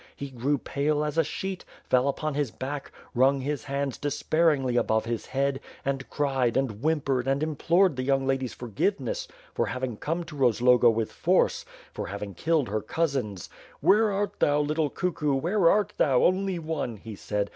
[0.15, 5.05] He grew pale as a sheet, fell upon his back, wrung his hands despairingly above
[5.05, 9.97] his head, and cried, and whimp ered, and implored the young lady's forgiveness for having
[9.97, 13.47] come to Rozloga with force; for having killed her cousins.
[13.79, 17.49] 'Where art thou, little Cuckoo, where art thou, Only One?' he said.